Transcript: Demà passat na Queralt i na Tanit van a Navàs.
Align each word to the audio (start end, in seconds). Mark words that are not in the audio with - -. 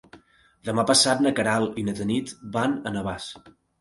Demà 0.69 0.85
passat 0.91 1.21
na 1.25 1.31
Queralt 1.39 1.77
i 1.81 1.83
na 1.91 1.95
Tanit 2.01 2.33
van 2.57 2.75
a 2.85 2.95
Navàs. 2.97 3.29